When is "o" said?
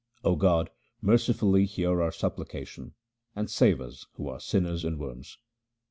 0.23-0.35